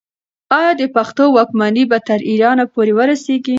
آیا 0.57 0.71
د 0.81 0.83
پښتنو 0.95 1.25
واکمني 1.37 1.83
به 1.91 1.97
تر 2.07 2.19
ایران 2.31 2.57
پورې 2.73 2.91
ورسیږي؟ 2.97 3.49